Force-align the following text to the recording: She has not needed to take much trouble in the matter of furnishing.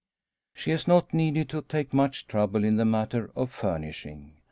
She 0.55 0.71
has 0.71 0.87
not 0.87 1.13
needed 1.13 1.47
to 1.49 1.61
take 1.61 1.93
much 1.93 2.25
trouble 2.25 2.63
in 2.63 2.77
the 2.77 2.85
matter 2.85 3.29
of 3.35 3.51
furnishing. 3.51 4.33